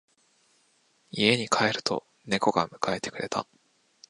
[1.11, 3.45] 家に帰ると猫が迎えてくれた。